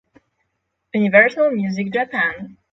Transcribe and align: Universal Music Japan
Universal 0.95 1.51
Music 1.51 1.91
Japan 1.93 2.57